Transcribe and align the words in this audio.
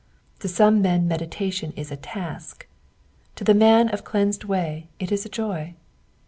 To 0.39 0.47
some 0.47 0.81
men 0.81 1.07
meditation 1.07 1.73
is 1.75 1.91
a 1.91 1.95
task; 1.95 2.65
to 3.35 3.43
the 3.43 3.53
man 3.53 3.87
of 3.89 4.03
cleansed 4.03 4.43
way 4.45 4.87
it 4.97 5.11
is 5.11 5.27
a 5.27 5.29
joy. 5.29 5.75